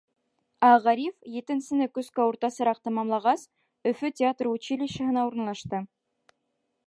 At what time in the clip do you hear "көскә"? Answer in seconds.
1.97-2.25